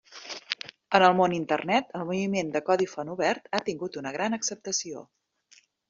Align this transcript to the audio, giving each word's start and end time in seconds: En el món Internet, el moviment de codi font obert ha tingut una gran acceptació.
En 0.99 1.03
el 1.07 1.17
món 1.19 1.35
Internet, 1.35 1.93
el 1.99 2.03
moviment 2.09 2.49
de 2.57 2.63
codi 2.71 2.89
font 2.95 3.13
obert 3.17 3.55
ha 3.59 3.63
tingut 3.71 4.01
una 4.05 4.15
gran 4.19 4.39
acceptació. 4.41 5.07